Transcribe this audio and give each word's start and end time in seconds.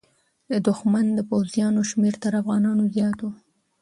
د 0.51 0.53
دښمن 0.67 1.05
د 1.13 1.19
پوځونو 1.29 1.81
شمېر 1.91 2.15
تر 2.23 2.33
افغانانو 2.41 2.83
زیات 2.95 3.17
و. 3.21 3.27